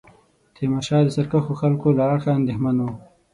[0.55, 2.93] تیمورشاه د سرکښو خلکو له اړخه اندېښمن وو.